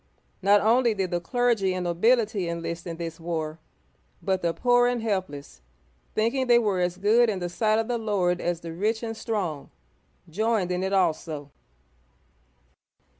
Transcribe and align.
Not 0.41 0.61
only 0.61 0.95
did 0.95 1.11
the 1.11 1.21
clergy 1.21 1.75
and 1.75 1.83
nobility 1.83 2.49
enlist 2.49 2.87
in 2.87 2.97
this 2.97 3.19
war, 3.19 3.59
but 4.19 4.41
the 4.41 4.51
poor 4.51 4.87
and 4.87 5.03
helpless, 5.03 5.61
think 6.15 6.33
ing 6.33 6.47
they 6.47 6.57
were 6.57 6.79
as 6.81 6.97
good 6.97 7.29
in 7.29 7.37
the 7.37 7.49
sight 7.49 7.77
of 7.77 7.87
the 7.87 7.99
Lord 7.99 8.41
as 8.41 8.61
the 8.61 8.73
rich 8.73 9.03
and 9.03 9.15
strong, 9.15 9.69
joined 10.27 10.71
in 10.71 10.81
it 10.81 10.91
also. 10.91 11.51